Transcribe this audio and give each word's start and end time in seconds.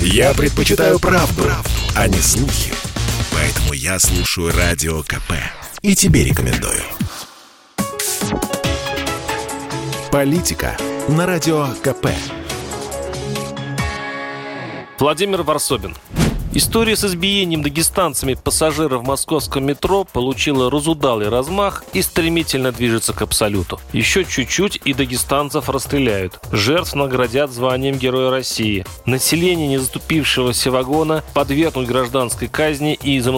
Я 0.00 0.34
предпочитаю 0.34 0.98
правду, 0.98 1.42
правду, 1.42 1.70
а 1.94 2.08
не 2.08 2.18
слухи. 2.18 2.72
Поэтому 3.32 3.72
я 3.72 3.98
слушаю 3.98 4.52
Радио 4.52 5.02
КП. 5.02 5.32
И 5.82 5.94
тебе 5.94 6.24
рекомендую. 6.24 6.82
Политика 10.10 10.76
на 11.08 11.26
Радио 11.26 11.68
КП. 11.82 12.08
Владимир 14.98 15.42
Варсобин. 15.42 15.94
История 16.56 16.96
с 16.96 17.04
избиением 17.04 17.62
дагестанцами 17.62 18.32
пассажиров 18.32 19.06
московском 19.06 19.66
метро 19.66 20.04
получила 20.04 20.70
разудалый 20.70 21.28
размах 21.28 21.84
и 21.92 22.00
стремительно 22.00 22.72
движется 22.72 23.12
к 23.12 23.20
абсолюту. 23.20 23.78
Еще 23.92 24.24
чуть-чуть 24.24 24.80
и 24.82 24.94
дагестанцев 24.94 25.68
расстреляют. 25.68 26.40
Жертв 26.52 26.94
наградят 26.94 27.50
званием 27.50 27.98
Героя 27.98 28.30
России. 28.30 28.86
Население 29.04 29.68
не 29.68 29.76
заступившегося 29.76 30.70
вагона 30.70 31.22
подвергнут 31.34 31.88
гражданской 31.88 32.48
казни 32.48 32.94
и 32.94 33.20
за 33.20 33.32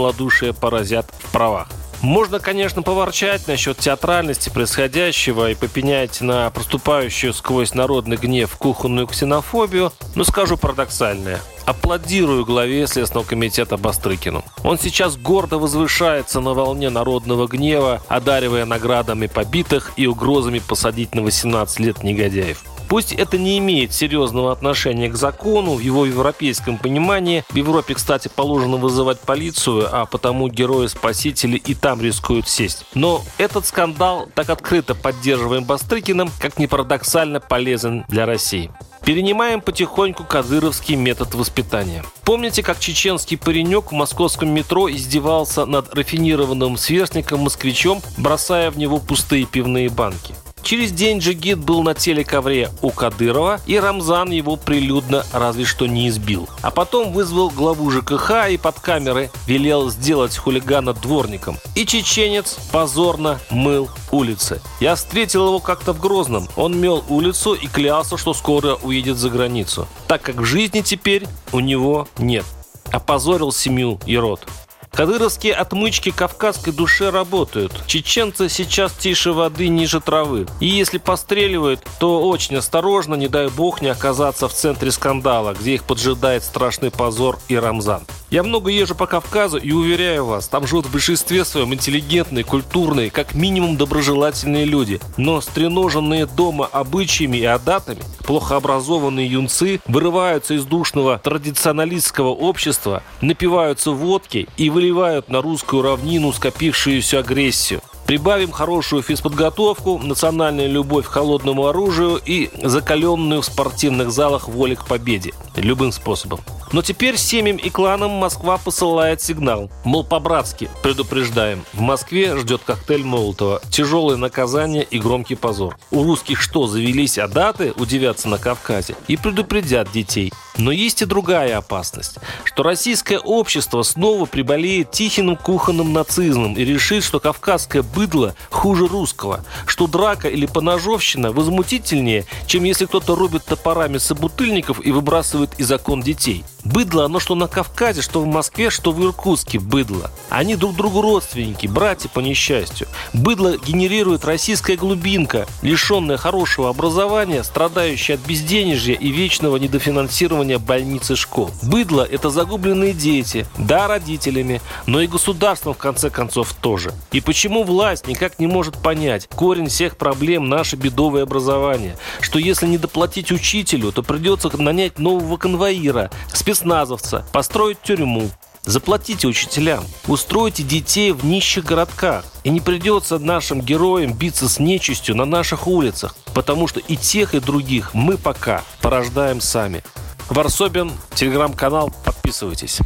поразят 0.52 1.12
в 1.18 1.32
правах. 1.32 1.68
Можно, 2.00 2.38
конечно, 2.38 2.82
поворчать 2.82 3.48
насчет 3.48 3.78
театральности 3.78 4.50
происходящего 4.50 5.50
и 5.50 5.54
попенять 5.56 6.20
на 6.20 6.48
проступающую 6.50 7.34
сквозь 7.34 7.74
народный 7.74 8.16
гнев 8.16 8.56
кухонную 8.56 9.08
ксенофобию, 9.08 9.92
но 10.14 10.22
скажу 10.22 10.56
парадоксальное. 10.56 11.40
Аплодирую 11.66 12.46
главе 12.46 12.86
Следственного 12.86 13.26
комитета 13.26 13.76
Бастрыкину. 13.76 14.44
Он 14.62 14.78
сейчас 14.78 15.16
гордо 15.16 15.58
возвышается 15.58 16.40
на 16.40 16.54
волне 16.54 16.88
народного 16.88 17.48
гнева, 17.48 18.00
одаривая 18.08 18.64
наградами 18.64 19.26
побитых 19.26 19.92
и 19.96 20.06
угрозами 20.06 20.60
посадить 20.60 21.14
на 21.14 21.22
18 21.22 21.80
лет 21.80 22.02
негодяев. 22.04 22.62
Пусть 22.88 23.12
это 23.12 23.36
не 23.36 23.58
имеет 23.58 23.92
серьезного 23.92 24.50
отношения 24.50 25.10
к 25.10 25.16
закону, 25.16 25.74
в 25.74 25.80
его 25.80 26.06
европейском 26.06 26.78
понимании, 26.78 27.44
в 27.50 27.54
Европе, 27.54 27.94
кстати, 27.94 28.28
положено 28.34 28.76
вызывать 28.76 29.20
полицию, 29.20 29.88
а 29.92 30.06
потому 30.06 30.48
герои-спасители 30.48 31.58
и 31.58 31.74
там 31.74 32.00
рискуют 32.00 32.48
сесть. 32.48 32.84
Но 32.94 33.22
этот 33.36 33.66
скандал, 33.66 34.28
так 34.34 34.48
открыто 34.48 34.94
поддерживаем 34.94 35.64
Бастрыкиным, 35.64 36.30
как 36.40 36.58
ни 36.58 36.66
парадоксально 36.66 37.40
полезен 37.40 38.06
для 38.08 38.24
России. 38.24 38.70
Перенимаем 39.04 39.60
потихоньку 39.60 40.24
кадыровский 40.24 40.96
метод 40.96 41.34
воспитания. 41.34 42.04
Помните, 42.24 42.62
как 42.62 42.80
чеченский 42.80 43.38
паренек 43.38 43.92
в 43.92 43.94
московском 43.94 44.48
метро 44.50 44.90
издевался 44.90 45.66
над 45.66 45.94
рафинированным 45.94 46.76
сверстником-москвичом, 46.76 48.02
бросая 48.16 48.70
в 48.70 48.78
него 48.78 48.98
пустые 48.98 49.44
пивные 49.44 49.88
банки? 49.88 50.34
Через 50.68 50.92
день 50.92 51.20
Джигит 51.20 51.58
был 51.58 51.82
на 51.82 51.94
телековре 51.94 52.68
у 52.82 52.90
Кадырова, 52.90 53.58
и 53.64 53.78
Рамзан 53.78 54.32
его 54.32 54.56
прилюдно 54.56 55.24
разве 55.32 55.64
что 55.64 55.86
не 55.86 56.08
избил. 56.08 56.46
А 56.60 56.70
потом 56.70 57.14
вызвал 57.14 57.48
главу 57.48 57.90
ЖКХ 57.90 58.50
и 58.50 58.58
под 58.58 58.78
камеры 58.78 59.30
велел 59.46 59.88
сделать 59.88 60.36
хулигана 60.36 60.92
дворником. 60.92 61.56
И 61.74 61.86
чеченец 61.86 62.58
позорно 62.70 63.40
мыл 63.48 63.88
улицы. 64.10 64.60
Я 64.78 64.94
встретил 64.96 65.46
его 65.46 65.58
как-то 65.58 65.94
в 65.94 66.00
Грозном. 66.02 66.46
Он 66.54 66.78
мел 66.78 67.02
улицу 67.08 67.54
и 67.54 67.66
клялся, 67.66 68.18
что 68.18 68.34
скоро 68.34 68.74
уедет 68.74 69.16
за 69.16 69.30
границу. 69.30 69.88
Так 70.06 70.20
как 70.20 70.44
жизни 70.44 70.82
теперь 70.82 71.26
у 71.50 71.60
него 71.60 72.06
нет. 72.18 72.44
Опозорил 72.92 73.52
семью 73.52 73.98
и 74.04 74.18
род. 74.18 74.46
Кадыровские 74.92 75.54
отмычки 75.54 76.10
кавказской 76.10 76.72
душе 76.72 77.10
работают. 77.10 77.72
Чеченцы 77.86 78.48
сейчас 78.48 78.92
тише 78.92 79.32
воды, 79.32 79.68
ниже 79.68 80.00
травы. 80.00 80.46
И 80.60 80.66
если 80.66 80.98
постреливают, 80.98 81.86
то 82.00 82.22
очень 82.22 82.56
осторожно, 82.56 83.14
не 83.14 83.28
дай 83.28 83.48
бог 83.48 83.80
не 83.80 83.88
оказаться 83.88 84.48
в 84.48 84.54
центре 84.54 84.90
скандала, 84.90 85.54
где 85.54 85.74
их 85.74 85.84
поджидает 85.84 86.44
страшный 86.44 86.90
позор 86.90 87.38
и 87.48 87.56
Рамзан. 87.56 88.02
Я 88.30 88.42
много 88.42 88.70
езжу 88.70 88.94
по 88.94 89.06
Кавказу 89.06 89.56
и 89.56 89.72
уверяю 89.72 90.26
вас, 90.26 90.48
там 90.48 90.66
живут 90.66 90.84
в 90.84 90.92
большинстве 90.92 91.46
своем 91.46 91.72
интеллигентные, 91.72 92.44
культурные, 92.44 93.10
как 93.10 93.34
минимум 93.34 93.78
доброжелательные 93.78 94.66
люди. 94.66 95.00
Но 95.16 95.40
стреноженные 95.40 96.26
дома 96.26 96.66
обычаями 96.66 97.38
и 97.38 97.44
адатами, 97.46 98.02
плохо 98.26 98.56
образованные 98.56 99.26
юнцы 99.26 99.80
вырываются 99.86 100.52
из 100.54 100.66
душного 100.66 101.18
традиционалистского 101.18 102.28
общества, 102.28 103.02
напиваются 103.22 103.92
водки 103.92 104.46
и 104.58 104.68
выливают 104.68 105.30
на 105.30 105.40
русскую 105.40 105.80
равнину 105.80 106.30
скопившуюся 106.34 107.20
агрессию. 107.20 107.80
Прибавим 108.06 108.52
хорошую 108.52 109.02
физподготовку, 109.02 109.98
национальную 109.98 110.70
любовь 110.70 111.06
к 111.06 111.10
холодному 111.10 111.66
оружию 111.66 112.20
и 112.24 112.50
закаленную 112.62 113.40
в 113.40 113.46
спортивных 113.46 114.10
залах 114.10 114.48
воле 114.48 114.76
к 114.76 114.86
победе. 114.86 115.32
Любым 115.56 115.92
способом. 115.92 116.40
Но 116.72 116.82
теперь 116.82 117.16
семьям 117.16 117.56
и 117.56 117.70
кланам 117.70 118.10
Москва 118.10 118.58
посылает 118.58 119.22
сигнал. 119.22 119.70
Мол, 119.84 120.04
по-братски, 120.04 120.70
предупреждаем. 120.82 121.64
В 121.72 121.80
Москве 121.80 122.36
ждет 122.36 122.62
коктейль 122.64 123.04
Молотова. 123.04 123.60
Тяжелое 123.70 124.16
наказание 124.16 124.84
и 124.84 124.98
громкий 124.98 125.34
позор. 125.34 125.78
У 125.90 126.02
русских 126.02 126.40
что, 126.40 126.66
завелись 126.66 127.18
адаты, 127.18 127.72
удивятся 127.76 128.28
на 128.28 128.38
Кавказе? 128.38 128.94
И 129.06 129.16
предупредят 129.16 129.90
детей. 129.92 130.32
Но 130.56 130.72
есть 130.72 131.02
и 131.02 131.04
другая 131.04 131.56
опасность, 131.58 132.16
что 132.44 132.64
российское 132.64 133.18
общество 133.18 133.82
снова 133.82 134.26
приболеет 134.26 134.90
тихим 134.90 135.36
кухонным 135.36 135.92
нацизмом 135.92 136.54
и 136.54 136.64
решит, 136.64 137.04
что 137.04 137.20
кавказское 137.20 137.82
быдло 137.82 138.34
хуже 138.50 138.86
русского, 138.86 139.44
что 139.66 139.86
драка 139.86 140.28
или 140.28 140.46
поножовщина 140.46 141.32
возмутительнее, 141.32 142.24
чем 142.46 142.64
если 142.64 142.86
кто-то 142.86 143.14
рубит 143.14 143.44
топорами 143.44 143.98
собутыльников 143.98 144.84
и 144.84 144.90
выбрасывает 144.90 145.58
из 145.58 145.70
окон 145.70 146.00
детей. 146.02 146.44
Быдло, 146.72 147.06
оно 147.06 147.18
что 147.18 147.34
на 147.34 147.48
Кавказе, 147.48 148.02
что 148.02 148.20
в 148.20 148.26
Москве, 148.26 148.68
что 148.68 148.92
в 148.92 149.02
Иркутске 149.02 149.58
быдло. 149.58 150.10
Они 150.28 150.54
друг 150.54 150.76
другу 150.76 151.00
родственники, 151.00 151.66
братья 151.66 152.10
по 152.10 152.20
несчастью. 152.20 152.88
Быдло 153.14 153.56
генерирует 153.56 154.26
российская 154.26 154.76
глубинка, 154.76 155.46
лишенная 155.62 156.18
хорошего 156.18 156.68
образования, 156.68 157.42
страдающая 157.42 158.16
от 158.16 158.20
безденежья 158.20 158.94
и 158.94 159.08
вечного 159.08 159.56
недофинансирования 159.56 160.58
больниц 160.58 161.10
и 161.10 161.14
школ. 161.14 161.50
Быдло– 161.62 162.06
это 162.10 162.28
загубленные 162.28 162.92
дети, 162.92 163.46
да, 163.56 163.88
родителями, 163.88 164.60
но 164.86 165.00
и 165.00 165.06
государством, 165.06 165.72
в 165.72 165.78
конце 165.78 166.10
концов, 166.10 166.52
тоже. 166.52 166.92
И 167.12 167.22
почему 167.22 167.64
власть 167.64 168.06
никак 168.06 168.38
не 168.38 168.46
может 168.46 168.76
понять 168.76 169.26
корень 169.34 169.68
всех 169.68 169.96
проблем 169.96 170.50
наше 170.50 170.76
бедовое 170.76 171.22
образование, 171.22 171.96
что 172.20 172.38
если 172.38 172.66
не 172.66 172.76
доплатить 172.76 173.32
учителю, 173.32 173.90
то 173.90 174.02
придется 174.02 174.50
нанять 174.58 174.98
нового 174.98 175.38
конвоира, 175.38 176.10
спецназовца, 176.58 177.24
построить 177.32 177.80
тюрьму. 177.82 178.30
Заплатите 178.62 179.28
учителям, 179.28 179.84
устройте 180.08 180.62
детей 180.62 181.12
в 181.12 181.24
нищих 181.24 181.64
городках. 181.64 182.24
И 182.44 182.50
не 182.50 182.60
придется 182.60 183.18
нашим 183.18 183.62
героям 183.62 184.12
биться 184.12 184.48
с 184.48 184.58
нечистью 184.58 185.16
на 185.16 185.24
наших 185.24 185.66
улицах, 185.66 186.16
потому 186.34 186.66
что 186.68 186.80
и 186.80 186.96
тех, 186.96 187.34
и 187.34 187.40
других 187.40 187.94
мы 187.94 188.18
пока 188.18 188.62
порождаем 188.82 189.40
сами. 189.40 189.82
Варсобин, 190.28 190.92
телеграм-канал, 191.14 191.92
подписывайтесь. 192.04 192.80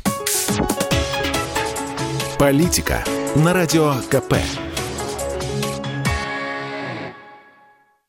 Политика 2.38 3.02
на 3.34 3.52
радио 3.52 3.94
КП. 4.10 4.34